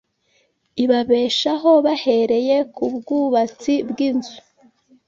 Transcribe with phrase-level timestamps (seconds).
[0.83, 4.35] ibabeshaho bahereye ku y’ubwubatsi bw’inzu